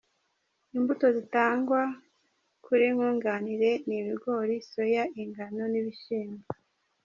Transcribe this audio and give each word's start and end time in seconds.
Imbuto 0.77 1.05
zitangwa 1.17 1.81
kuri 2.65 2.85
Nkunganire 2.93 3.71
ni 3.87 3.95
ibigori, 4.01 4.55
soya, 4.71 5.03
ingano 5.21 5.63
n’ibishyimbo. 5.69 6.43